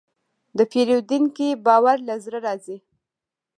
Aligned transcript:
د 0.57 0.59
پیرودونکي 0.71 1.47
باور 1.65 1.97
له 2.07 2.15
زړه 2.25 2.39
راځي. 2.47 2.77